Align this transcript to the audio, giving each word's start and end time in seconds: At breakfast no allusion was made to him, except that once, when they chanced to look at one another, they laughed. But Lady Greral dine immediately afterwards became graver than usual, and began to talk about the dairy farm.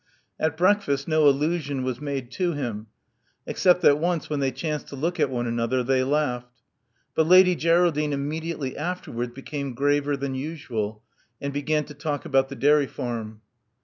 At 0.39 0.57
breakfast 0.57 1.07
no 1.07 1.27
allusion 1.29 1.83
was 1.83 2.01
made 2.01 2.31
to 2.31 2.53
him, 2.53 2.87
except 3.45 3.83
that 3.83 3.99
once, 3.99 4.31
when 4.31 4.39
they 4.39 4.49
chanced 4.51 4.87
to 4.87 4.95
look 4.95 5.19
at 5.19 5.29
one 5.29 5.45
another, 5.45 5.83
they 5.83 6.03
laughed. 6.03 6.63
But 7.13 7.27
Lady 7.27 7.55
Greral 7.55 7.93
dine 7.93 8.11
immediately 8.11 8.75
afterwards 8.75 9.33
became 9.35 9.75
graver 9.75 10.17
than 10.17 10.33
usual, 10.33 11.03
and 11.39 11.53
began 11.53 11.83
to 11.83 11.93
talk 11.93 12.25
about 12.25 12.49
the 12.49 12.55
dairy 12.55 12.87
farm. 12.87 13.41